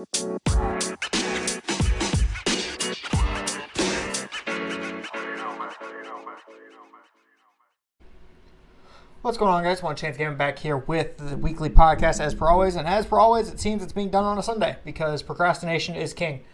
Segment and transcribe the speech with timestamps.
[0.00, 0.16] What's
[9.36, 9.82] going on, guys?
[9.82, 13.18] One Chainz getting back here with the weekly podcast as per always, and as per
[13.18, 16.44] always, it seems it's being done on a Sunday because procrastination is king.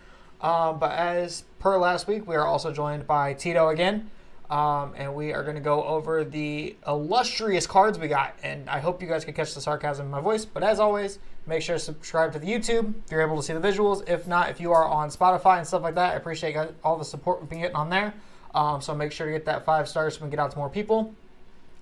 [0.41, 4.11] Um, but as per last week, we are also joined by Tito again,
[4.51, 8.35] um, and we are going to go over the illustrious cards we got.
[8.43, 10.45] And I hope you guys can catch the sarcasm in my voice.
[10.45, 13.53] But as always, make sure to subscribe to the YouTube if you're able to see
[13.53, 14.09] the visuals.
[14.09, 17.05] If not, if you are on Spotify and stuff like that, I appreciate all the
[17.05, 18.15] support we've been getting on there.
[18.55, 20.59] Um, so make sure to get that five stars so we can get out to
[20.59, 21.15] more people.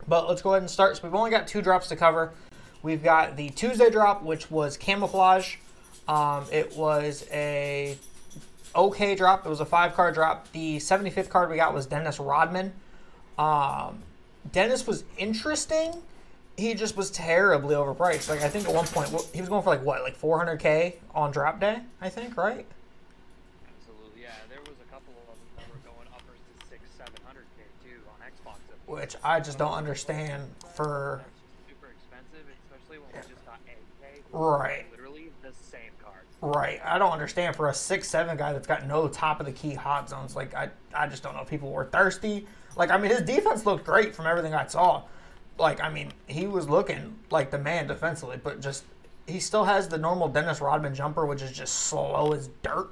[0.09, 0.97] But let's go ahead and start.
[0.97, 2.33] So we've only got two drops to cover.
[2.83, 5.57] We've got the Tuesday drop, which was camouflage.
[6.09, 7.97] Um, it was a
[8.75, 9.47] okay drop.
[9.47, 10.51] It was a five card drop.
[10.53, 12.73] The 75th card we got was Dennis Rodman.
[13.39, 14.03] Um,
[14.53, 15.95] Dennis was interesting.
[16.57, 18.29] He just was terribly overpriced.
[18.29, 21.33] Like I think at one point he was going for like what, like 400k on
[21.33, 21.81] drop day.
[22.01, 22.67] I think, right?
[23.67, 24.31] Absolutely, yeah.
[24.49, 27.65] There was a couple of them that were going uppers to six, seven hundred k
[27.83, 28.59] too on Xbox.
[28.87, 31.25] Which I just don't understand for.
[31.69, 34.23] Super expensive, especially when we just got AK.
[34.31, 34.87] Right.
[34.93, 36.23] Literally the same card.
[36.45, 36.79] Right.
[36.85, 39.73] I don't understand for a six seven guy that's got no top of the key
[39.73, 40.37] hot zones.
[40.37, 42.47] Like I, I just don't know if people were thirsty.
[42.77, 45.05] Like I mean, his defense looked great from everything I saw.
[45.59, 48.85] Like I mean, he was looking like the man defensively, but just
[49.27, 52.91] he still has the normal Dennis Rodman jumper, which is just slow as dirt.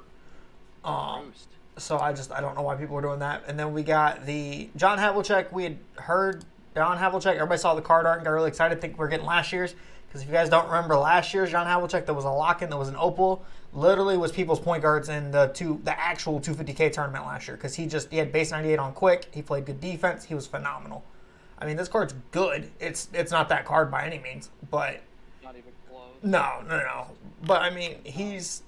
[0.83, 1.31] Um,
[1.77, 3.43] so I just I don't know why people were doing that.
[3.47, 5.51] And then we got the John Havlicek.
[5.51, 6.43] We had heard
[6.75, 7.35] John Havlicek.
[7.35, 8.81] Everybody saw the card art and got really excited.
[8.81, 9.75] Think we're getting last year's
[10.07, 12.69] because if you guys don't remember last year's John Havlicek, there was a lock in,
[12.69, 13.43] there was an opal.
[13.73, 17.75] Literally was people's point guards in the two the actual 250k tournament last year because
[17.75, 19.27] he just he had base 98 on quick.
[19.31, 20.23] He played good defense.
[20.25, 21.03] He was phenomenal.
[21.59, 22.69] I mean, this card's good.
[22.79, 25.01] It's it's not that card by any means, but
[25.43, 26.01] Not even close.
[26.21, 27.07] no, no, no.
[27.45, 28.63] But I mean, he's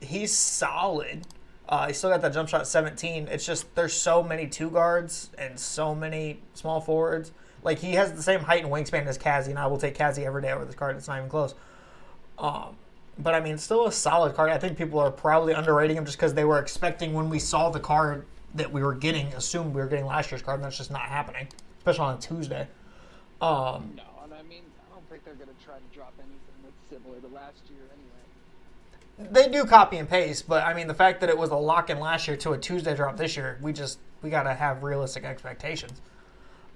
[0.00, 1.26] he's solid.
[1.68, 3.28] Uh, still got that jump shot 17.
[3.28, 7.32] It's just there's so many two guards and so many small forwards.
[7.62, 10.26] Like he has the same height and wingspan as Kazi, and I will take Kazi
[10.26, 10.96] every day over this card.
[10.96, 11.54] It's not even close.
[12.38, 12.76] Um,
[13.18, 14.50] but I mean, still a solid card.
[14.50, 17.70] I think people are probably underrating him just because they were expecting when we saw
[17.70, 20.76] the card that we were getting, assumed we were getting last year's card, and that's
[20.76, 22.68] just not happening, especially on a Tuesday.
[23.40, 26.38] Um, No, and I mean, I don't think they're going to try to drop anything
[26.62, 28.24] that's similar to last year anyway.
[29.18, 31.90] They do copy and paste, but I mean the fact that it was a lock
[31.90, 35.24] in last year to a Tuesday drop this year, we just we gotta have realistic
[35.24, 36.00] expectations.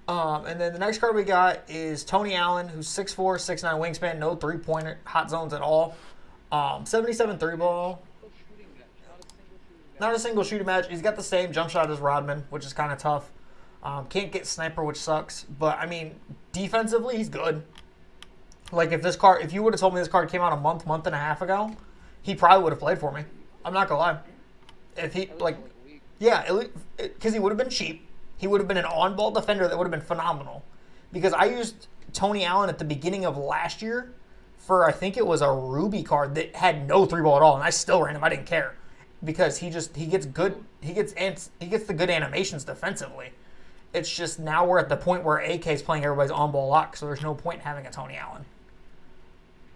[0.06, 4.18] Um, and then the next card we got is Tony Allen, who's 6'4", 6'9", wingspan,
[4.18, 5.96] no three pointer hot zones at all.
[6.50, 8.02] Um, 77 three ball,
[10.00, 10.88] not a single shooting match.
[10.88, 13.30] He's got the same jump shot as Rodman, which is kind of tough.
[13.82, 15.44] Um, can't get sniper, which sucks.
[15.44, 16.14] But I mean,
[16.52, 17.64] defensively, he's good.
[18.72, 20.56] Like if this card, if you would have told me this card came out a
[20.56, 21.76] month, month and a half ago,
[22.22, 23.24] he probably would have played for me.
[23.64, 24.18] I'm not gonna lie.
[24.96, 25.56] If he like,
[26.18, 26.64] yeah,
[26.96, 28.06] because he would have been cheap.
[28.36, 30.64] He would have been an on-ball defender that would have been phenomenal.
[31.12, 34.12] Because I used Tony Allen at the beginning of last year
[34.58, 37.54] for I think it was a Ruby card that had no three ball at all,
[37.54, 38.22] and I still ran him.
[38.22, 38.74] I didn't care
[39.24, 41.14] because he just he gets good he gets
[41.58, 43.30] he gets the good animations defensively.
[43.94, 47.06] It's just now we're at the point where AK is playing everybody's on-ball lock, so
[47.06, 48.44] there's no point in having a Tony Allen.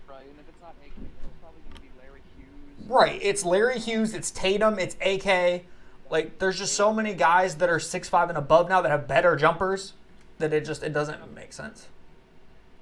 [0.06, 2.71] Right, and if it's not AK, then it's probably going to be Larry Hughes.
[2.88, 3.18] Right.
[3.22, 5.64] It's Larry Hughes, it's Tatum, it's AK.
[6.10, 9.08] Like there's just so many guys that are six five and above now that have
[9.08, 9.94] better jumpers
[10.38, 11.88] that it just it doesn't make sense.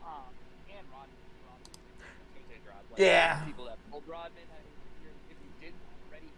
[0.02, 0.26] Um,
[0.66, 1.14] and Rodman.
[1.46, 1.78] Rodman.
[2.34, 2.82] Tuesday drop.
[2.90, 3.44] Like, Yeah.
[3.46, 6.32] People that pulled Rodman, I mean, if, you didn't already,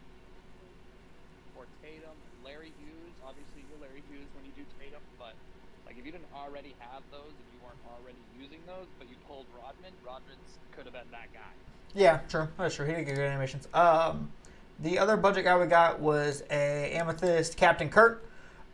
[1.57, 2.13] or Tatum,
[2.45, 3.15] Larry Hughes.
[3.25, 5.33] Obviously, you're Larry Hughes when you do Tatum, but
[5.89, 9.17] like if you didn't already have those, if you weren't already using those, but you
[9.25, 11.57] pulled Rodman, Rodman's could have been that guy.
[11.95, 12.49] Yeah, true.
[12.59, 12.87] That's true.
[12.87, 13.69] He did get good animations.
[13.75, 14.31] Um,
[14.81, 18.25] the other budget guy we got was a Amethyst Captain Kurt,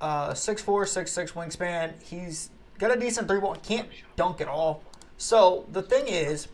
[0.01, 2.01] uh, 6'4", 6'6", wingspan.
[2.03, 3.57] He's got a decent three ball.
[3.57, 4.83] Can't dunk at all.
[5.17, 6.49] So the thing is,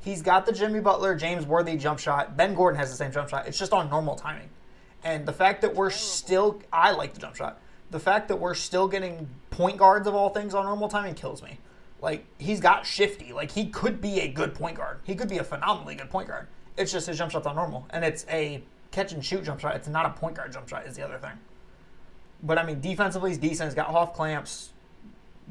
[0.00, 2.36] he's got the Jimmy Butler, James Worthy jump shot.
[2.36, 3.46] Ben Gordon has the same jump shot.
[3.46, 4.50] It's just on normal timing.
[5.04, 7.60] And the fact that we're still, I like the jump shot.
[7.90, 11.42] The fact that we're still getting point guards of all things on normal timing kills
[11.42, 11.58] me.
[12.00, 13.32] Like he's got shifty.
[13.32, 15.00] Like he could be a good point guard.
[15.04, 16.46] He could be a phenomenally good point guard.
[16.76, 19.76] It's just his jump shot's not normal, and it's a catch and shoot jump shot.
[19.76, 20.86] It's not a point guard jump shot.
[20.86, 21.32] Is the other thing.
[22.42, 23.68] But I mean, defensively, he's decent.
[23.68, 24.70] He's got off clamps,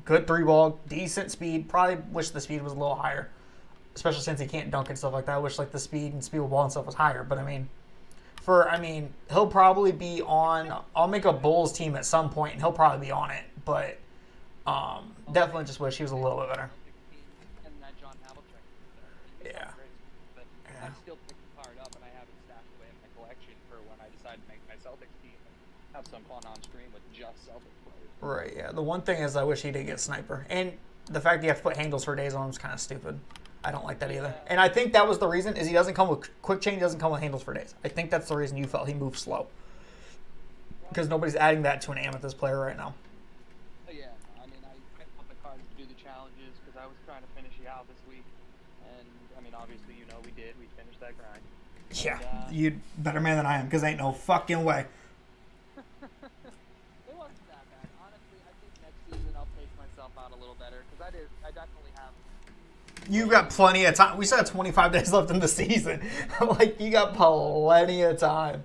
[0.05, 1.69] good three ball, decent speed.
[1.69, 3.29] Probably wish the speed was a little higher,
[3.95, 5.35] especially since he can't dunk and stuff like that.
[5.35, 7.23] I wish like the speed and speed with ball and stuff was higher.
[7.23, 7.69] But I mean,
[8.41, 10.73] for I mean, he'll probably be on.
[10.95, 13.43] I'll make a Bulls team at some point, and he'll probably be on it.
[13.65, 13.99] But
[14.67, 16.69] um, definitely just wish he was a little bit better.
[17.65, 18.35] And that John Havlicek.
[18.35, 19.43] was there.
[19.43, 19.65] He's Yeah.
[19.65, 19.89] not great,
[20.35, 20.89] But Yeah.
[20.89, 22.09] I still pick the card up, and I
[24.19, 25.31] decide to make my Celtics team
[25.93, 28.09] have some fun on stream with just Celtics players.
[28.21, 28.53] Right.
[28.55, 28.71] Yeah.
[28.71, 31.49] The one thing is, I wish he did get sniper, and the fact that you
[31.49, 33.19] have to put handles for days on him is kind of stupid.
[33.63, 34.33] I don't like that either.
[34.47, 36.99] And I think that was the reason is he doesn't come with quick change, doesn't
[36.99, 37.73] come with handles for days.
[37.83, 39.47] I think that's the reason you felt he moved slow.
[40.89, 42.93] Because nobody's adding that to an amethyst player right now.
[43.85, 44.05] But yeah,
[44.41, 47.21] I mean, I picked up the cards to do the challenges because I was trying
[47.21, 48.23] to finish you out this week,
[48.97, 49.07] and
[49.37, 50.55] I mean, obviously, you know, we did.
[50.57, 51.43] We finished that grind.
[52.03, 52.19] Yeah,
[52.49, 54.85] you better man than I am, because ain't no fucking way.
[55.75, 55.85] It
[57.17, 57.89] wasn't that bad.
[57.99, 61.27] Honestly, I think next season I'll pace myself out a little better because I did.
[61.43, 62.13] I definitely have.
[63.09, 64.17] You got plenty of time.
[64.17, 66.01] We still have 25 days left in the season.
[66.59, 68.63] like you got plenty of time.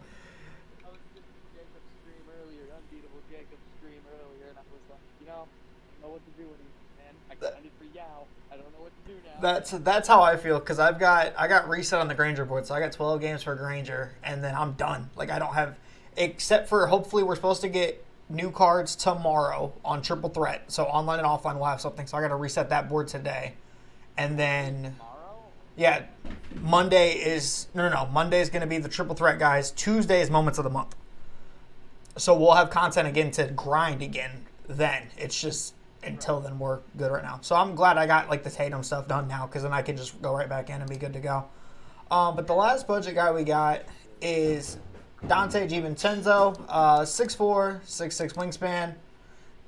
[0.84, 5.02] I was listening to Jacob's stream earlier, unbeatable Jacob's stream earlier, and I was like,
[5.18, 7.14] you know, I don't know what to do anymore, man.
[7.30, 8.30] I grinded for Yao.
[8.52, 9.32] I don't know what to do now.
[9.44, 12.64] That's that's how I feel because I've got I got reset on the Granger board,
[12.64, 15.10] so I got 12 games for Granger, and then I'm done.
[15.16, 15.76] Like I don't have,
[16.16, 20.72] except for hopefully we're supposed to get new cards tomorrow on Triple Threat.
[20.72, 22.06] So online and offline we'll have something.
[22.06, 23.52] So I got to reset that board today,
[24.16, 24.96] and then
[25.76, 26.04] yeah,
[26.62, 29.72] Monday is no no no Monday is going to be the Triple Threat guys.
[29.72, 30.96] Tuesday is Moments of the Month.
[32.16, 34.46] So we'll have content again to grind again.
[34.66, 35.74] Then it's just
[36.06, 37.38] until then we're good right now.
[37.42, 39.96] So I'm glad I got like the Tatum stuff done now because then I can
[39.96, 41.44] just go right back in and be good to go.
[42.10, 43.82] Um, but the last budget guy we got
[44.20, 44.78] is
[45.26, 48.94] Dante DiVincenzo, uh, 6'4", 6'6", wingspan,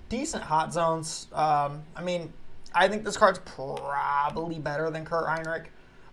[0.09, 1.29] decent hot zones.
[1.33, 2.33] Um, I mean,
[2.75, 5.67] I think this card's probably better than Kirk Hinrich.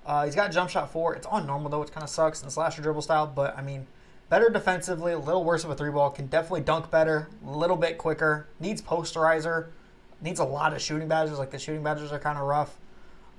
[0.06, 1.14] Uh, he's got jump shot four.
[1.16, 3.28] It's on normal though, which kind of sucks in slasher dribble style.
[3.28, 3.88] But I mean,
[4.30, 6.10] better defensively, a little worse of a three ball.
[6.10, 8.48] Can definitely dunk better, a little bit quicker.
[8.60, 9.68] Needs posterizer.
[10.24, 11.38] Needs a lot of shooting badges.
[11.38, 12.75] Like the shooting badges are kind of rough.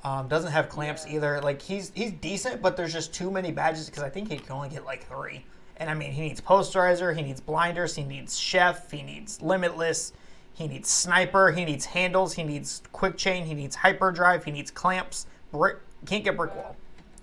[0.04, 1.40] Um, doesn't have clamps either.
[1.40, 4.52] Like he's he's decent, but there's just too many badges because I think he can
[4.52, 5.44] only get like three.
[5.78, 10.12] And I mean, he needs posterizer, he needs blinders, he needs chef, he needs limitless,
[10.52, 14.70] he needs sniper, he needs handles, he needs quick chain, he needs hyperdrive, he needs
[14.70, 15.26] clamps.
[15.50, 16.76] Brick can't get brick wall,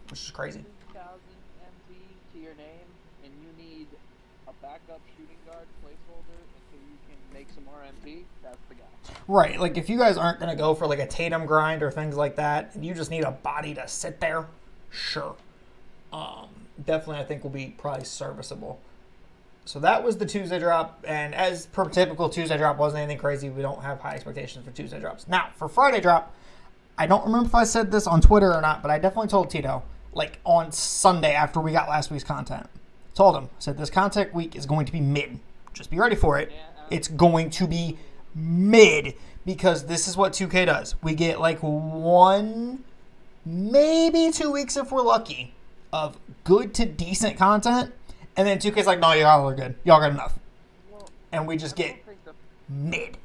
[0.09, 0.65] which is crazy.
[0.91, 1.05] 2,000
[1.63, 1.95] MP
[2.33, 2.87] to your name,
[3.23, 3.87] and you need
[4.47, 8.81] a backup shooting guard placeholder until you can make some more MP, that's the guy.
[9.27, 12.15] Right, like if you guys aren't gonna go for like a Tatum grind or things
[12.15, 14.47] like that, and you just need a body to sit there,
[14.89, 15.35] sure.
[16.11, 16.47] Um,
[16.85, 18.79] definitely, I think will be probably serviceable.
[19.65, 23.49] So that was the Tuesday drop, and as per typical Tuesday drop wasn't anything crazy.
[23.49, 25.27] We don't have high expectations for Tuesday drops.
[25.27, 26.33] Now for Friday drop,
[26.97, 29.49] I don't remember if I said this on Twitter or not, but I definitely told
[29.49, 29.83] Tito
[30.13, 32.67] like on Sunday after we got last week's content.
[33.13, 35.39] Told him said this content week is going to be mid.
[35.73, 36.51] Just be ready for it.
[36.51, 37.97] Yeah, It's going to be
[38.35, 39.15] mid
[39.45, 40.95] because this is what 2K does.
[41.01, 42.83] We get like one,
[43.45, 45.53] maybe two weeks if we're lucky,
[45.91, 47.91] of good to decent content,
[48.37, 49.75] and then 2K's like, no, y'all are good.
[49.83, 50.37] Y'all got enough,
[50.91, 52.33] Well, and we just get the
[52.69, 53.17] mid.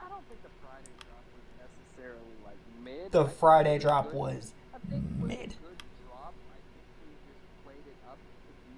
[0.00, 3.12] I don't think the Friday drop was necessarily like mid.
[3.12, 5.48] The Friday drop was I think it was a mid.
[5.48, 6.34] good drop.
[6.52, 8.76] I think we just played it up to be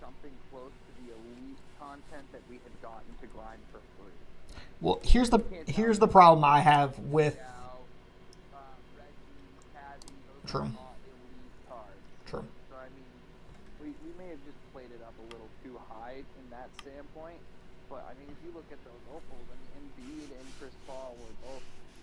[0.00, 1.58] something close to the elite
[1.94, 4.10] content that we had gotten to grind for free.
[4.80, 8.62] Well, here's the here's the problem I have with Yao, um,
[8.98, 9.14] Reggie,
[9.74, 10.60] Kazzy, those True.
[10.60, 12.02] are all elite cards.
[12.26, 12.44] True.
[12.70, 13.06] So I mean,
[13.80, 17.38] we, we may have just played it up a little too high in that standpoint.
[17.88, 21.14] But I mean, if you look at those opals, I mean, Embiid and Chris Paul
[21.20, 21.62] were both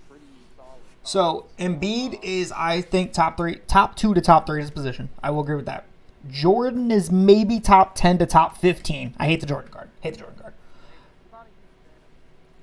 [0.10, 0.80] pretty solid.
[1.04, 1.48] So.
[1.60, 5.10] Embiid is, I think, top three, top two to top three in his position.
[5.22, 5.86] I will agree with that.
[6.30, 9.16] Jordan is maybe top ten to top fifteen.
[9.18, 9.90] I hate the Jordan card.
[10.02, 10.54] Hate the Jordan card.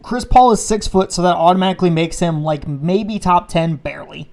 [0.03, 4.31] Chris Paul is six foot, so that automatically makes him like maybe top ten, barely.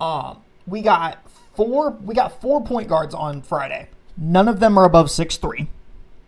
[0.00, 1.90] Um, we got four.
[1.90, 3.88] We got four point guards on Friday.
[4.16, 5.68] None of them are above six three.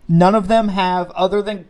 [0.09, 1.67] None of them have, other than,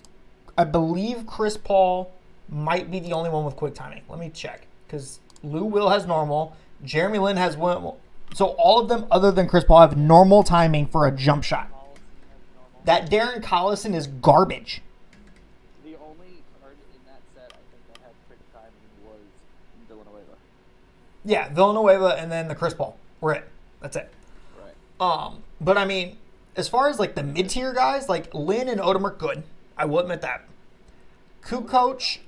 [0.58, 2.12] I believe Chris Paul
[2.48, 4.02] might be the only one with quick timing.
[4.08, 6.56] Let me check because Lou Will has normal.
[6.82, 7.94] Jeremy Lin has one.
[8.32, 11.70] So all of them, other than Chris Paul, have normal timing for a jump shot.
[11.70, 12.84] Collison as normal.
[12.84, 14.82] That Darren Collison is garbage.
[15.84, 18.72] The only card in that set I think that had quick timing
[19.04, 19.20] was
[19.88, 20.36] Villanueva.
[21.24, 22.96] Yeah, Villanueva and then the Chris Paul.
[23.20, 23.48] We're it.
[23.80, 24.10] That's it.
[24.60, 24.74] Right.
[25.00, 26.16] Um, but I mean,
[26.56, 29.44] as far as like the mid tier guys, like Lin and Odom are good.
[29.76, 30.44] I will admit that.
[31.42, 32.18] Kukoc,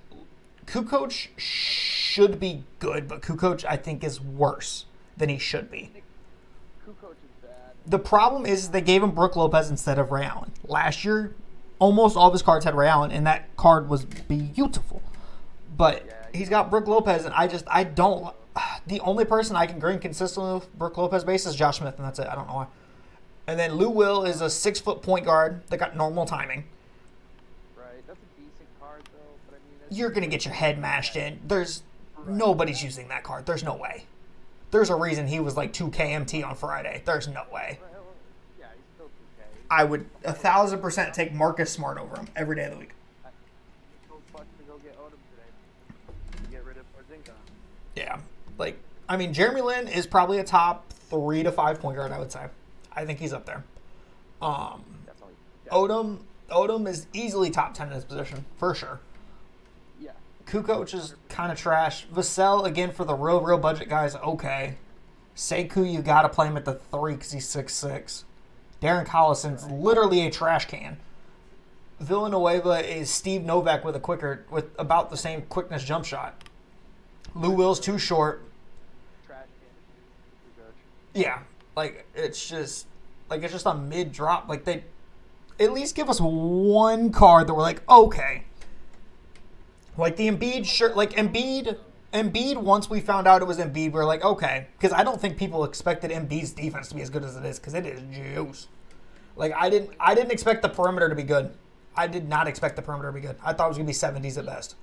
[0.66, 4.84] Kukoc should be good, but Kukoc I think is worse
[5.16, 5.90] than he should be.
[7.86, 10.52] The problem is they gave him Brook Lopez instead of Ray Allen.
[10.66, 11.34] Last year,
[11.78, 15.02] almost all of his cards had Ray Allen, and that card was beautiful.
[15.76, 16.04] But
[16.34, 18.34] he's got Brook Lopez, and I just I don't.
[18.86, 22.06] The only person I can green consistently with Brook Lopez base is Josh Smith, and
[22.06, 22.28] that's it.
[22.28, 22.66] I don't know why.
[23.48, 26.64] And then Lou Will is a six foot point guard that got normal timing.
[27.76, 27.86] Right.
[28.06, 29.02] That's a card.
[29.90, 31.40] You're gonna get your head mashed in.
[31.46, 31.82] There's
[32.26, 33.44] nobody's using that card.
[33.46, 34.06] There's no way.
[34.70, 37.02] There's a reason he was like two KMT on Friday.
[37.04, 37.78] There's no way.
[37.80, 38.02] Well,
[38.58, 39.42] yeah, he's still 2K.
[39.70, 42.90] I would a thousand percent take Marcus Smart over him every day of the week.
[43.24, 43.28] I
[44.08, 47.32] told Flex to go get Odom today to get rid of Porzingis.
[47.94, 48.18] Yeah.
[48.58, 52.18] Like, I mean, Jeremy Lin is probably a top three to five point guard, I
[52.18, 52.46] would say.
[52.92, 53.64] I think he's up there.
[54.42, 54.84] Um.
[55.70, 56.18] Odom,
[56.50, 59.00] Odom is easily top 10 in his position, for sure.
[60.62, 62.06] Kukoc is kind of trash.
[62.06, 64.76] Vassell, again, for the real, real budget guys, okay.
[65.34, 68.24] Sekou, you got to play him at the three because he's six six.
[68.80, 70.98] Darren Collison's literally a trash can.
[72.00, 76.42] Villanueva is Steve Novak with a quicker, with about the same quickness jump shot.
[77.34, 78.42] Lou Will's too short.
[81.14, 81.40] Yeah,
[81.74, 82.86] like it's just
[83.30, 84.48] like it's just a mid drop.
[84.48, 84.84] Like they
[85.58, 88.44] at least give us one card that we're like, okay.
[89.98, 91.78] Like the Embiid shirt, like Embiid,
[92.12, 92.56] Embiid.
[92.56, 95.36] Once we found out it was Embiid, we we're like, okay, because I don't think
[95.36, 98.68] people expected Embiid's defense to be as good as it is, because it is juice.
[99.36, 101.52] Like I didn't, I didn't expect the perimeter to be good.
[101.96, 103.36] I did not expect the perimeter to be good.
[103.44, 104.76] I thought it was gonna be seventies at best.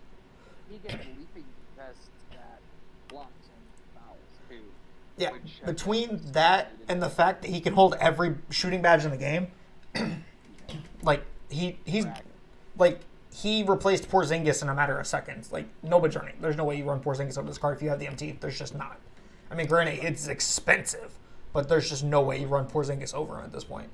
[0.69, 1.45] He gets leaping
[1.77, 2.59] vests that
[3.07, 4.17] blocks and fouls
[4.49, 4.63] too.
[5.17, 5.31] Yeah,
[5.65, 9.47] between that and the fact that he can hold every shooting badge in the game,
[11.03, 12.07] like he he's
[12.77, 13.01] like
[13.33, 15.51] he replaced Porzingis in a matter of seconds.
[15.51, 16.33] Like nobody's journey.
[16.39, 18.37] There's no way you run Porzingis over this card if you have the MT.
[18.39, 18.99] There's just not.
[19.49, 21.13] I mean, granted, it's expensive,
[21.51, 23.89] but there's just no way you run Porzingis over him at this point.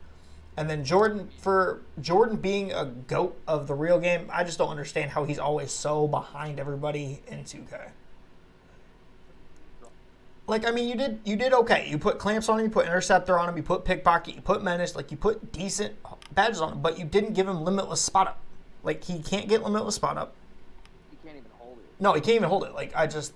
[0.57, 4.69] And then Jordan, for Jordan being a goat of the real game, I just don't
[4.69, 7.91] understand how he's always so behind everybody in 2K.
[10.47, 11.87] Like I mean, you did you did okay.
[11.87, 14.63] You put clamps on him, you put interceptor on him, you put pickpocket, you put
[14.63, 15.93] menace, like you put decent
[16.33, 18.41] badges on him, but you didn't give him limitless spot up.
[18.83, 20.33] Like he can't get limitless spot up.
[21.11, 21.85] He can't even hold it.
[21.99, 22.73] No, he can't even hold it.
[22.73, 23.33] Like I just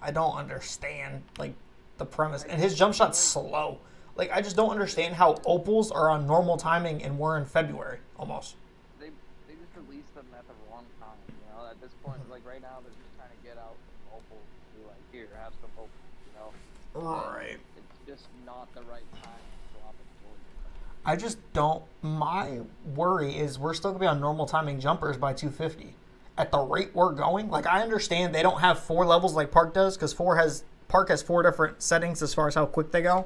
[0.00, 1.54] I don't understand like
[1.98, 2.44] the premise.
[2.44, 3.78] And his jump shot's slow.
[4.16, 7.98] Like I just don't understand how opals are on normal timing and we're in February
[8.18, 8.56] almost.
[8.98, 9.10] They
[9.46, 11.18] they just released them at the wrong time.
[11.28, 12.32] You know, at this point, mm-hmm.
[12.32, 13.76] like right now, they're just trying to get out
[14.10, 14.40] Opal.
[14.74, 15.88] Be like, here, have some Opal.
[16.26, 16.50] You know,
[16.98, 17.58] Right.
[17.76, 20.58] it's just not the right time to drop it for you.
[21.08, 21.82] I just don't.
[22.02, 22.60] My
[22.94, 25.94] worry is we're still gonna be on normal timing jumpers by 250.
[26.36, 29.72] At the rate we're going, like I understand they don't have four levels like Park
[29.72, 33.00] does, because four has Park has four different settings as far as how quick they
[33.00, 33.24] go.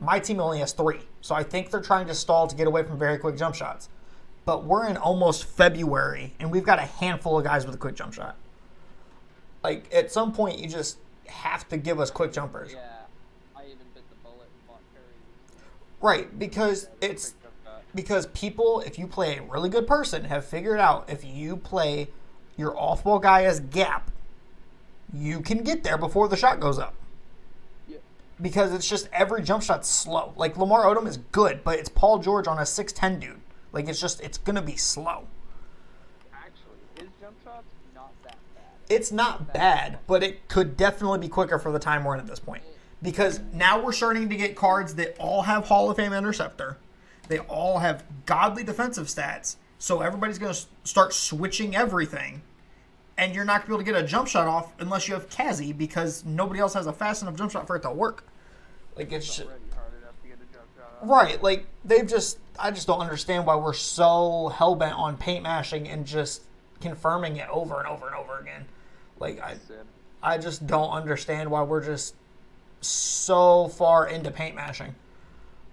[0.00, 2.82] My team only has three, so I think they're trying to stall to get away
[2.82, 3.90] from very quick jump shots.
[4.46, 7.94] But we're in almost February, and we've got a handful of guys with a quick
[7.94, 8.36] jump shot.
[9.62, 12.80] Like at some point, you just have to give us quick jumpers, Yeah,
[13.54, 15.58] I even bit the bullet and bought Curry.
[16.02, 16.38] Right?
[16.38, 17.34] Because it's
[17.94, 22.08] because people, if you play a really good person, have figured out if you play
[22.56, 24.10] your off ball guy as gap,
[25.12, 26.94] you can get there before the shot goes up.
[27.86, 27.98] Yeah.
[28.40, 30.32] Because it's just every jump shot's slow.
[30.36, 33.40] Like Lamar Odom is good, but it's Paul George on a 6'10 dude.
[33.72, 35.26] Like it's just, it's going to be slow.
[36.32, 38.64] Actually, his jump shot's not that bad.
[38.88, 42.26] It's not bad, but it could definitely be quicker for the time we're in at
[42.26, 42.62] this point.
[43.02, 46.76] Because now we're starting to get cards that all have Hall of Fame interceptor.
[47.28, 49.56] They all have godly defensive stats.
[49.78, 52.42] So everybody's going to start switching everything.
[53.18, 55.14] And you're not going to be able to get a jump shot off unless you
[55.14, 58.24] have Kazi because nobody else has a fast enough jump shot for it to work.
[58.96, 61.08] Like it's It's just, already hard enough to get a jump shot off.
[61.08, 61.42] right.
[61.42, 65.88] Like they've just, I just don't understand why we're so hell bent on paint mashing
[65.88, 66.42] and just
[66.80, 68.66] confirming it over and over and over again.
[69.18, 69.56] Like I,
[70.22, 72.14] I just don't understand why we're just
[72.82, 74.94] so far into paint mashing.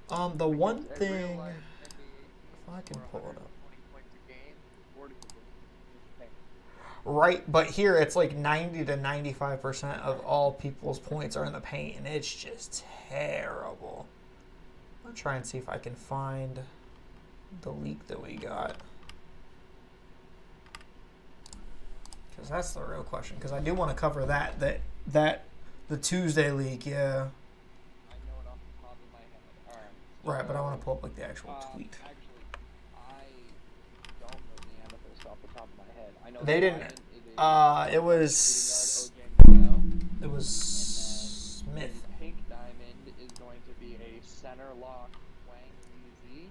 [0.09, 3.49] Um, the one thing, if I can pull it up.
[3.61, 4.55] 120 points a game,
[4.95, 5.37] 40 of them
[5.93, 6.29] is paint.
[7.05, 7.51] right?
[7.51, 11.59] But here it's like ninety to ninety-five percent of all people's points are in the
[11.59, 14.07] paint, and it's just terrible.
[15.05, 16.59] I'll try and see if I can find
[17.61, 18.75] the leak that we got.
[22.31, 23.35] Because that's the real question.
[23.37, 24.59] Because I do want to cover that.
[24.59, 25.45] That that
[25.89, 26.96] the Tuesday leak, yeah.
[26.96, 29.41] I know it off the top of my head.
[29.67, 30.39] Alright.
[30.39, 31.93] Right, but I want to pull up like the actual tweet.
[32.03, 32.17] Actually,
[32.96, 33.24] I
[34.22, 36.12] don't know the amethyst off the top of my head.
[36.25, 37.00] I know They didn't-
[37.38, 39.81] Uh, it was guard, OJ Mayo.
[40.24, 42.03] it was Smith.
[42.19, 45.10] pink diamond is going to be a center lock
[45.48, 45.72] Wang
[46.27, 46.50] Easy.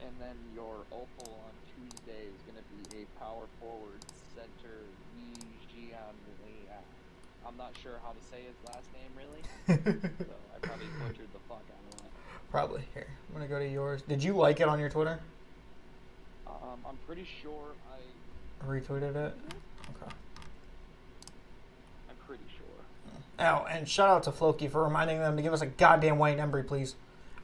[0.00, 3.98] And then your opal on Tuesday is going to be a power forward
[4.34, 4.78] center
[5.18, 5.42] Yi
[5.90, 6.14] Jian
[6.46, 6.86] Liang.
[7.46, 9.42] I'm not sure how to say his last name really,
[10.18, 12.10] so I probably butchered the fuck out of that.
[12.50, 12.82] Probably.
[12.94, 14.02] Here, I'm gonna go to yours.
[14.02, 15.20] Did you like it on your Twitter?
[16.46, 18.66] Um, I'm pretty sure I.
[18.66, 19.34] Retweeted it.
[19.96, 20.12] Okay.
[22.08, 23.46] I'm pretty sure.
[23.46, 26.38] Oh, and shout out to Floki for reminding them to give us a goddamn Wayne
[26.38, 26.94] Embry, please.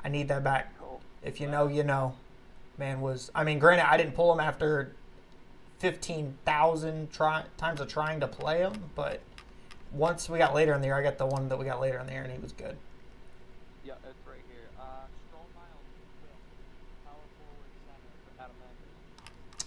[0.05, 0.79] I need that back.
[0.79, 1.01] Cool.
[1.23, 2.15] If you know, you know.
[2.79, 3.31] Man was.
[3.35, 4.93] I mean, granted, I didn't pull him after
[5.79, 9.21] fifteen thousand try, times of trying to play him, but
[9.93, 11.99] once we got later in the year, I got the one that we got later
[11.99, 12.77] in the year, and he was good.
[13.85, 14.69] Yeah, it's right here.
[14.79, 15.87] Uh, Stroll Miles,
[17.05, 19.67] Power forward center for Adam Landers.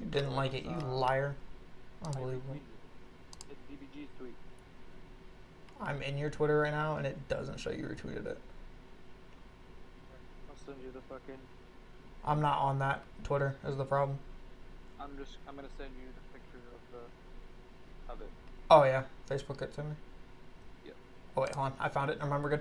[0.00, 1.34] You didn't like it, you Uh, liar.
[2.04, 2.56] Unbelievable.
[3.50, 4.34] It's DBG three.
[5.80, 8.38] I'm in your Twitter right now, and it doesn't show you retweeted it.
[10.50, 11.38] I'll send you the fucking.
[12.24, 13.56] I'm not on that Twitter.
[13.66, 14.18] Is the problem?
[15.00, 15.38] I'm just.
[15.48, 18.12] I'm gonna send you the picture of the.
[18.12, 18.30] Of it.
[18.74, 19.90] Oh yeah, Facebook it to me.
[20.86, 20.94] Yep.
[21.36, 21.72] Oh wait, hold on.
[21.78, 22.16] I found it.
[22.22, 22.60] I remember good.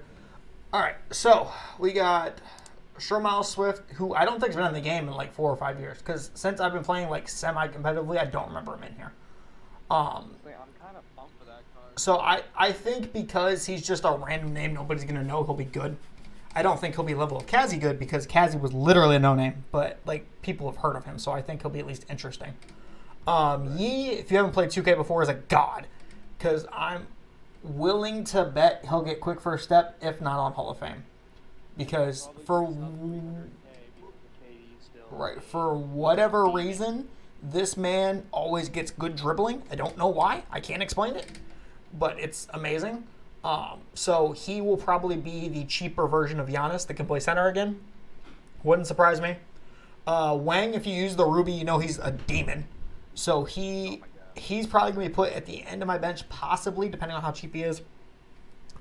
[0.74, 1.50] All right, so
[1.80, 2.42] we got
[2.98, 5.80] Stromile Swift, who I don't think's been in the game in like four or five
[5.80, 6.00] years.
[6.00, 9.14] Because since I've been playing like semi-competitively, I don't remember him in here.
[9.90, 11.98] Um, Wait, I'm kind of pumped for that card.
[11.98, 15.64] so I I think because he's just a random name, nobody's gonna know he'll be
[15.64, 15.96] good.
[16.54, 19.34] I don't think he'll be level of Kazi good because Kazi was literally a no
[19.34, 22.06] name, but like people have heard of him, so I think he'll be at least
[22.10, 22.54] interesting.
[23.26, 25.88] Um, Yi, if you haven't played 2K before, is a god
[26.42, 27.06] because I'm
[27.62, 31.04] willing to bet he'll get quick first step, if not on Hall of Fame,
[31.78, 33.22] because for sub 300K
[33.96, 35.04] because the KD still.
[35.12, 37.08] right for whatever reason,
[37.44, 39.62] this man always gets good dribbling.
[39.70, 40.44] I don't know why.
[40.50, 41.28] I can't explain it,
[41.94, 43.04] but it's amazing.
[43.44, 47.48] Um, so he will probably be the cheaper version of Giannis that can play center
[47.48, 47.80] again.
[48.64, 49.36] Wouldn't surprise me.
[50.08, 52.68] Uh, Wang, if you use the Ruby, you know he's a demon.
[53.14, 54.02] So he
[54.38, 57.32] he's probably gonna be put at the end of my bench, possibly depending on how
[57.32, 57.82] cheap he is,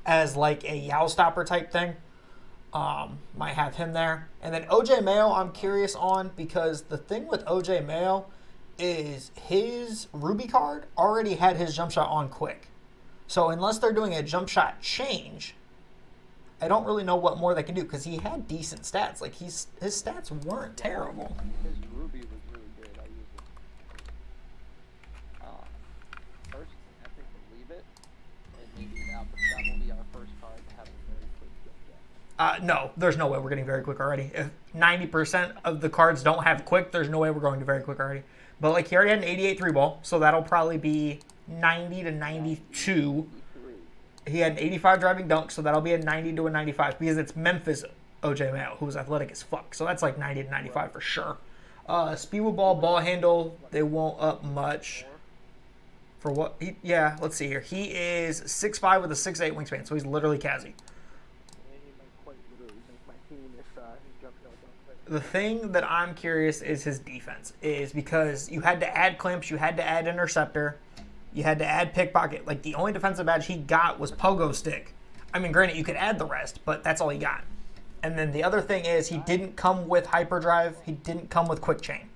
[0.06, 1.96] as like a Yao stopper type thing.
[2.72, 5.32] Um, might have him there, and then OJ Mayo.
[5.32, 8.26] I'm curious on because the thing with OJ Mayo
[8.78, 12.68] is his Ruby card already had his jump shot on quick.
[13.26, 15.54] So unless they're doing a jump shot change,
[16.60, 19.20] I don't really know what more they can do because he had decent stats.
[19.20, 21.36] Like he's his stats weren't terrible.
[21.62, 22.90] His Ruby was really good.
[22.98, 23.42] I used it.
[25.40, 25.46] Uh,
[26.50, 26.70] first,
[27.04, 27.84] I think we'll leave it,
[28.58, 31.76] and maybe that, that will be our first card to have a very quick jump
[31.86, 32.00] shot.
[32.40, 34.30] Uh, no, there's no way we're getting very quick already.
[34.34, 37.82] If 90% of the cards don't have quick, there's no way we're going to very
[37.82, 38.22] quick already.
[38.60, 42.10] But like he already had an 88 three ball, so that'll probably be 90 to
[42.10, 43.28] 92.
[44.26, 47.16] He had an 85 driving dunk, so that'll be a 90 to a 95 because
[47.16, 47.84] it's Memphis
[48.22, 49.74] OJ Mayo, who's athletic as fuck.
[49.74, 51.36] So that's like 90 to 95 for sure.
[51.88, 55.04] Uh, speed with ball, ball handle, they won't up much.
[56.20, 56.54] For what?
[56.60, 57.60] He, yeah, let's see here.
[57.60, 60.66] He is 6'5 with a 6'8 wingspan, so he's literally Kazi.
[60.66, 60.74] And
[61.82, 63.29] he might quite literally make my team if uh, he jump shot don't fit.
[65.06, 69.50] The thing that I'm curious is his defense, is because you had to add clamps,
[69.50, 70.76] you had to add interceptor,
[71.32, 72.46] you had to add pickpocket.
[72.46, 74.94] Like the only defensive badge he got was pogo stick.
[75.34, 77.42] I mean, granted, you could add the rest, but that's all he got.
[78.02, 80.76] And then the other thing is he didn't come with hyperdrive.
[80.86, 82.08] He didn't come with quick chain.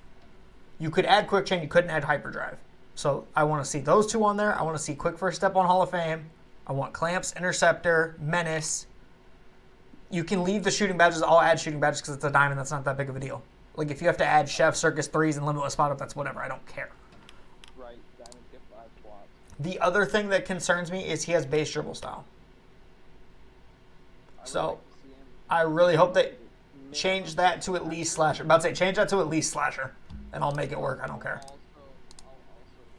[0.79, 2.59] You could add quick chain, you couldn't add hyperdrive.
[2.95, 4.59] So I want to see those two on there.
[4.59, 6.31] I want to see quick first step on Hall of Fame.
[6.67, 8.87] I want clamps, interceptor, menace.
[10.11, 11.23] You can leave the shooting badges.
[11.23, 12.59] I'll add shooting badges because it's a diamond.
[12.59, 13.43] That's not that big of a deal.
[13.77, 16.41] Like if you have to add chef, circus threes, and limitless spot up, that's whatever.
[16.41, 16.91] I don't care.
[17.77, 19.27] Right, diamond get five squats.
[19.59, 22.25] The other thing that concerns me is he has base dribble style.
[24.41, 25.15] I So, like to see him
[25.51, 26.35] I really hope they
[26.93, 28.45] change that to at least slasher.
[28.45, 29.93] About to say change that to at least slasher,
[30.33, 31.01] and I'll make it work.
[31.03, 31.41] I don't care.
[31.43, 31.55] Also,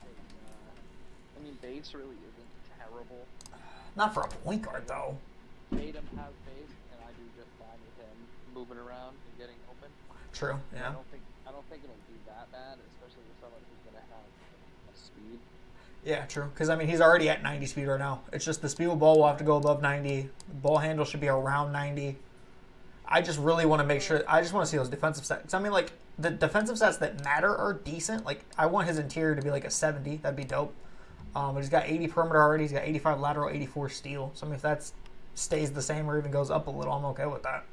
[0.01, 0.07] say,
[0.43, 3.25] uh, I mean, base really isn't terrible.
[3.95, 5.17] Not for a point guard though.
[5.71, 8.17] Tatum has base, and I do just fine with him
[8.55, 9.89] moving around and getting open.
[10.33, 10.53] True.
[10.73, 10.91] I Yeah.
[10.93, 14.25] don't think I don't think it'll do that bad, especially with someone who's gonna have
[14.91, 15.39] a speed.
[16.03, 16.45] Yeah, true.
[16.45, 18.21] Because I mean, he's already at 90 speed right now.
[18.33, 20.29] It's just the speed with ball will have to go above 90.
[20.47, 22.17] The Ball handle should be around 90.
[23.07, 24.23] I just really want to make sure.
[24.27, 25.53] I just want to see those defensive stats.
[25.53, 28.25] I mean, like the defensive stats that matter are decent.
[28.25, 30.17] Like I want his interior to be like a 70.
[30.17, 30.73] That'd be dope.
[31.35, 32.63] Um, but he's got 80 perimeter already.
[32.63, 34.31] He's got 85 lateral, 84 steal.
[34.33, 34.89] So I mean, if that
[35.35, 37.65] stays the same or even goes up a little, I'm okay with that.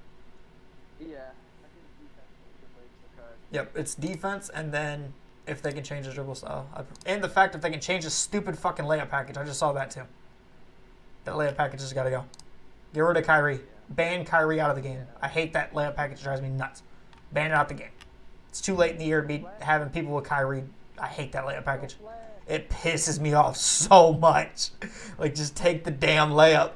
[1.10, 3.34] Yeah, I think defense really breaks the card.
[3.50, 5.12] Yep, it's defense, and then
[5.46, 6.66] if they can change the dribble style,
[7.06, 9.36] and the fact if they can change the stupid fucking layup package.
[9.36, 10.02] I just saw that too.
[11.24, 12.24] That layup package has got to go.
[12.94, 13.60] Get rid of Kyrie.
[13.90, 15.00] Ban Kyrie out of the game.
[15.20, 16.20] I hate that layup package.
[16.20, 16.82] It drives me nuts.
[17.32, 17.90] Ban it out the game.
[18.48, 20.64] It's too late in the year to be having people with Kyrie.
[20.98, 21.96] I hate that layup package.
[22.46, 24.70] It pisses me off so much.
[25.18, 26.72] Like, just take the damn layup.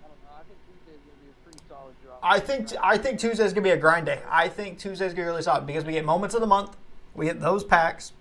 [0.00, 0.32] I don't know.
[0.34, 2.11] I think these days you solid drop.
[2.22, 4.20] I think I think Tuesday's gonna be a grind day.
[4.30, 6.76] I think Tuesday's gonna be really solid because we get moments of the month,
[7.14, 8.12] we get those packs.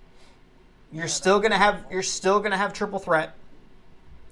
[0.92, 3.36] You're still gonna have you're still gonna have triple threat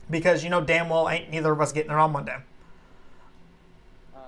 [0.09, 2.35] because you know damn well ain't neither of us getting it on Monday.
[4.15, 4.21] Uh, uh,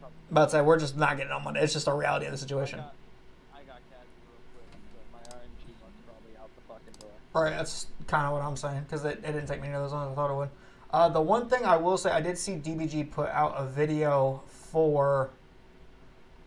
[0.00, 0.16] probably.
[0.30, 1.62] But say we're just not getting it on Monday.
[1.62, 2.78] It's just a reality of the I situation.
[2.78, 2.94] got,
[3.52, 5.74] I got Caddy real quick, so my RNG
[6.06, 7.10] probably out the fucking door.
[7.34, 9.82] All right, that's kind of what I'm saying because it, it didn't take me near
[9.82, 10.50] as long as I thought it would.
[10.92, 14.42] Uh, the one thing I will say, I did see DBG put out a video
[14.46, 15.30] for.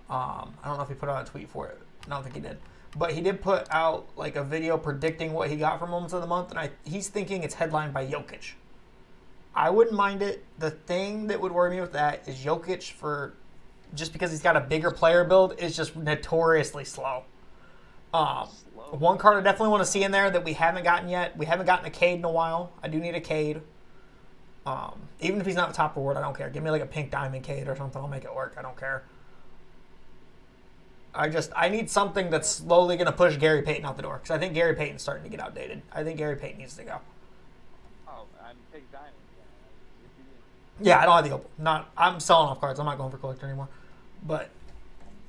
[0.07, 1.79] Um, I don't know if he put out a tweet for it.
[2.05, 2.57] I don't think he did,
[2.95, 6.21] but he did put out like a video predicting what he got for moments of
[6.21, 8.51] the month, and I he's thinking it's headlined by Jokic.
[9.55, 10.43] I wouldn't mind it.
[10.59, 13.33] The thing that would worry me with that is Jokic for
[13.95, 17.23] just because he's got a bigger player build is just notoriously slow.
[18.13, 18.97] Um, Slow.
[18.97, 21.35] one card I definitely want to see in there that we haven't gotten yet.
[21.37, 22.71] We haven't gotten a Cade in a while.
[22.83, 23.61] I do need a Cade.
[24.65, 26.49] Um, even if he's not top reward, I don't care.
[26.49, 28.01] Give me like a pink diamond Cade or something.
[28.01, 28.55] I'll make it work.
[28.57, 29.03] I don't care.
[31.13, 34.15] I just I need something that's slowly going to push Gary Payton out the door
[34.15, 35.81] because I think Gary Payton's starting to get outdated.
[35.91, 36.99] I think Gary Payton needs to go.
[38.07, 39.11] Oh, I'm Pig Diamond.
[39.37, 39.43] Yeah.
[40.03, 40.23] If you
[40.79, 41.49] didn't- Yeah, I don't have the opal.
[41.57, 42.79] Not I'm selling off cards.
[42.79, 43.69] I'm not going for collector anymore.
[44.25, 44.49] But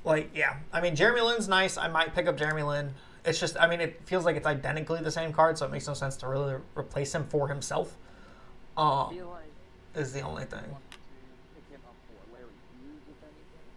[0.03, 1.77] like, yeah, I mean Jeremy Lin's nice.
[1.77, 2.93] I might pick up Jeremy Lin.
[3.23, 5.87] It's just I mean it feels like it's identically the same card, so it makes
[5.87, 7.95] no sense to really replace him for himself.
[8.77, 10.59] Oh, like is the only thing.
[10.69, 10.97] want to
[11.55, 13.67] pick him up for Larry Hughes, if anything,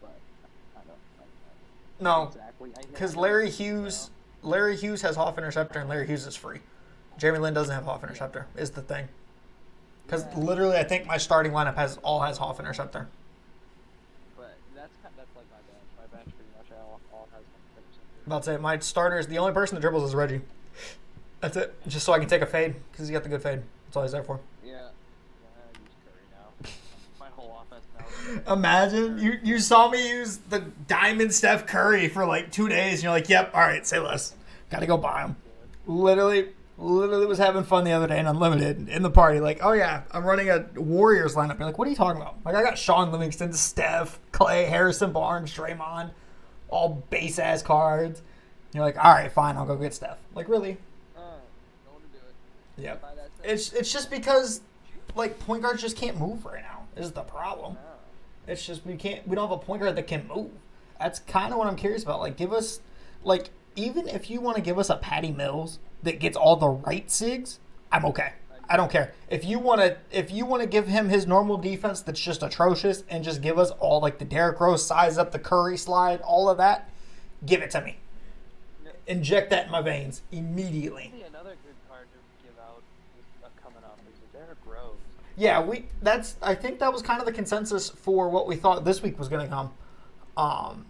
[0.00, 0.14] but
[0.76, 0.96] I don't.
[1.18, 2.70] I, I, No, exactly.
[2.76, 3.50] I- I because Larry.
[3.50, 4.10] Hughes,
[4.42, 6.60] Larry Hughes has Hoff Interceptor, and Larry Hughes is free.
[7.18, 8.46] Jeremy Lin doesn't have Hoff Interceptor.
[8.56, 9.08] Is the thing.
[10.06, 13.08] Because literally, I think my starting lineup has all has Hoff Interceptor.
[14.36, 15.82] But that's kind that's like my bench.
[15.98, 18.26] My bench pretty much all, all has one percent.
[18.26, 19.26] About to say my starters.
[19.26, 20.42] The only person that dribbles is Reggie.
[21.40, 21.74] That's it.
[21.88, 23.62] Just so I can take a fade because he's got the good fade.
[23.94, 24.40] That's all he's there for.
[24.64, 24.72] Yeah.
[24.72, 24.80] Yeah,
[25.54, 26.70] I use Curry now.
[27.20, 28.44] my whole offense.
[28.48, 33.02] Imagine you you saw me use the Diamond Steph Curry for like two days, and
[33.04, 34.34] you're like, "Yep, all right, say less.
[34.68, 35.36] Got to go buy him."
[35.86, 39.38] Literally, literally was having fun the other day in Unlimited in the party.
[39.38, 41.60] Like, oh yeah, I'm running a Warriors lineup.
[41.60, 42.38] You're like, what are you talking about?
[42.44, 46.10] Like, I got Shaun Livingston, Steph, Clay, Harrison Barnes, Draymond,
[46.68, 48.22] all base ass cards.
[48.72, 50.18] You're like, all right, fine, I'll go get Steph.
[50.34, 50.78] Like, really?
[51.16, 51.20] Uh,
[51.86, 52.18] going to do
[52.78, 52.82] it.
[52.82, 53.02] Yep.
[53.02, 54.60] Buy that It's it's just because
[55.14, 56.82] like point guards just can't move right now.
[56.96, 57.76] Is the problem?
[58.46, 59.26] It's just we can't.
[59.26, 60.50] We don't have a point guard that can move.
[61.00, 62.20] That's kind of what I'm curious about.
[62.20, 62.80] Like, give us,
[63.24, 66.68] like, even if you want to give us a Patty Mills that gets all the
[66.68, 67.58] right sigs,
[67.90, 68.32] I'm okay.
[68.68, 69.12] I don't care.
[69.28, 72.42] If you want to, if you want to give him his normal defense that's just
[72.42, 76.20] atrocious, and just give us all like the Derrick Rose size up, the Curry slide,
[76.22, 76.88] all of that,
[77.44, 77.98] give it to me.
[79.06, 81.12] Inject that in my veins immediately.
[81.14, 82.82] See, another good card to give out
[83.18, 84.96] is uh, coming up is a Derrick Rose.
[85.36, 88.84] Yeah, we that's I think that was kind of the consensus for what we thought
[88.84, 89.72] this week was going to come.
[90.36, 90.86] Um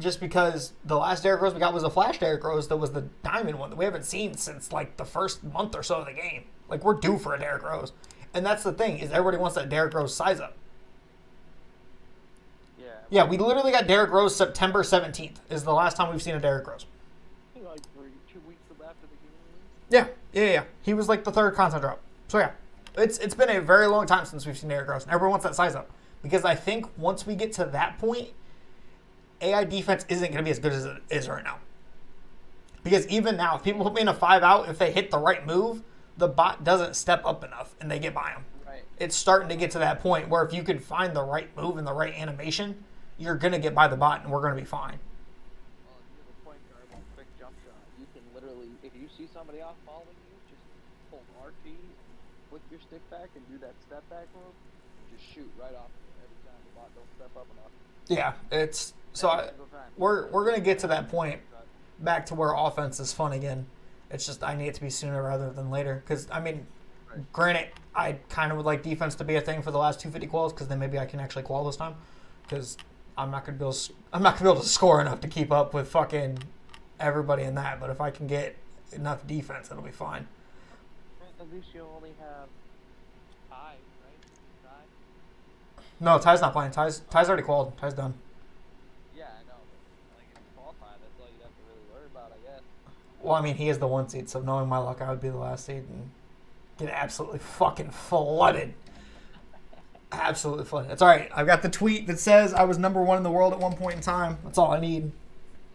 [0.00, 2.92] just because the last Derrick Rose we got was a flash Derrick Rose that was
[2.92, 6.06] the diamond one that we haven't seen since like the first month or so of
[6.06, 6.44] the game.
[6.68, 7.92] Like we're due for a Derrick Rose.
[8.34, 10.56] And that's the thing is everybody wants that Derrick Rose size up.
[12.78, 12.86] Yeah.
[13.10, 16.40] Yeah, we literally got Derrick Rose September 17th is the last time we've seen a
[16.40, 16.86] Derrick Rose.
[17.54, 19.30] Like three, two weeks after the game.
[19.90, 20.52] Yeah, yeah, yeah.
[20.52, 20.64] yeah.
[20.82, 22.00] He was like the third content drop.
[22.28, 22.52] So yeah,
[22.98, 25.04] it's it's been a very long time since we've seen Derrick Rose.
[25.04, 25.90] And everyone wants that size up
[26.22, 28.28] because I think once we get to that point,
[29.40, 31.58] AI defense isn't going to be as good as it is right now.
[32.82, 35.18] Because even now, if people put me in a five out, if they hit the
[35.18, 35.82] right move,
[36.16, 38.44] the bot doesn't step up enough and they get by them.
[38.66, 38.82] Right.
[38.98, 41.76] It's starting to get to that point where if you can find the right move
[41.76, 42.84] and the right animation,
[43.18, 44.98] you're going to get by the bot and we're going to be fine.
[45.86, 48.70] Well, if you have a point guard with a quick jump shot, you can literally,
[48.82, 50.62] if you see somebody off following you, just
[51.10, 51.74] hold RT,
[52.50, 54.54] flick your stick back, and do that step back move,
[55.16, 55.90] just shoot right off
[56.22, 57.70] every time the bot don't step up enough.
[58.08, 59.90] Yeah, it's so I, Every single time.
[59.96, 61.40] we're we're to get to that point
[62.00, 63.66] back to where offense is fun again.
[64.10, 66.02] It's just I need it to be sooner rather than later.
[66.04, 66.66] Because I mean,
[67.10, 67.32] Right.
[67.32, 70.26] granted, I kind of would like defense to be a thing for the last 250
[70.34, 71.94] quals because then maybe I can actually qual this time.
[72.42, 72.76] Because
[73.16, 75.28] I'm not gonna be able to, I'm not gonna be able to score enough to
[75.28, 76.38] keep up with fucking
[77.00, 77.80] everybody in that.
[77.80, 78.56] But if I can get
[78.92, 80.26] enough defense, it'll be fine.
[81.40, 82.48] At least you only have
[83.48, 83.74] Ty,
[84.04, 84.20] right?
[84.64, 85.84] Ty?
[86.00, 86.72] No, Ty's not playing.
[86.72, 87.78] Ty's Ty's already qualified.
[87.78, 88.14] Ty's done.
[89.16, 89.54] Yeah, I know.
[90.10, 92.62] But like, if you qualify, that's all you'd have to really worry about, I guess.
[93.22, 95.28] Well, I mean, he is the one seed, so knowing my luck, I would be
[95.28, 96.10] the last seed and
[96.78, 98.74] get absolutely fucking flooded.
[100.10, 100.90] Absolutely flooded.
[100.90, 101.30] It's all right.
[101.34, 103.74] I've got the tweet that says I was number one in the world at one
[103.74, 104.38] point in time.
[104.42, 105.12] That's all I need.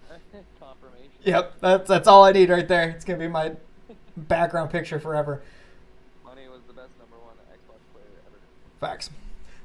[0.60, 1.12] Confirmation.
[1.24, 2.90] Yep, that's that's all I need right there.
[2.90, 3.52] It's gonna be my
[4.18, 5.42] background picture forever.
[6.24, 8.38] Money was the best number one Xbox player ever.
[8.80, 9.10] Facts.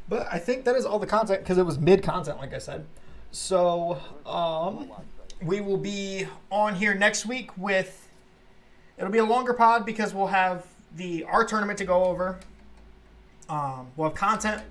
[0.08, 2.58] But I think that is all the content because it was mid content, like I
[2.58, 2.87] said.
[3.30, 3.92] So
[4.24, 5.44] um, A lot better.
[5.46, 8.08] we will be on here next week with.
[8.96, 10.64] It'll be a longer pod because we'll have
[10.96, 12.38] the our tournament to go over.
[13.48, 14.62] Um, we'll have content,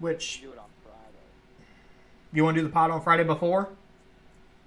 [0.00, 1.18] which do it on Friday.
[2.32, 3.68] you want to do the pod on Friday before.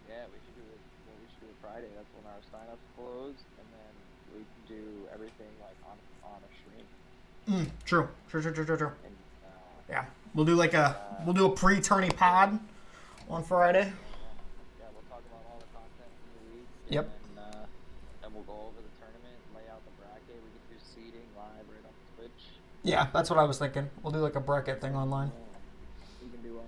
[0.08, 0.80] Yeah, we should do it.
[1.08, 1.88] Well, we should do it Friday.
[1.96, 3.92] That's when our sign-ups close, and then
[4.36, 4.76] we can do
[5.14, 5.98] everything like on
[6.32, 7.66] on a stream.
[7.66, 8.92] Mm, true, true, true, true, true, true.
[9.06, 9.50] And uh,
[9.90, 12.60] Yeah, we'll do like a we'll do a pre-tourney pod
[13.30, 13.80] on Friday.
[14.80, 16.68] yeah, we'll talk about all the content from the week.
[16.90, 17.10] Yep.
[17.38, 20.36] And uh, and we'll go over the tournament, lay out the bracket.
[20.44, 22.44] We can do seeding live right on Twitch.
[22.84, 23.90] Yeah, that's what I was thinking.
[24.04, 25.32] We'll do like a bracket thing online.
[26.22, 26.66] We can do on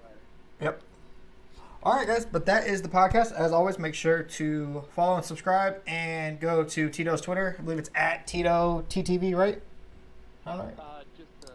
[0.00, 0.16] Friday.
[0.60, 0.82] Yep.
[1.84, 3.32] All right, guys, but that is the podcast.
[3.32, 7.56] As always, make sure to follow and subscribe and go to Tito's Twitter.
[7.58, 9.60] I believe it's at Tito TTV, right?
[10.46, 10.74] All right.
[10.78, 11.52] Uh, just the TV,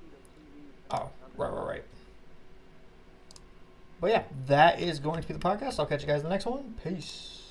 [0.00, 1.02] Tito TV.
[1.02, 1.84] Oh, right, right, right.
[4.00, 5.80] But yeah, that is going to be the podcast.
[5.80, 6.74] I'll catch you guys in the next one.
[6.84, 7.41] Peace.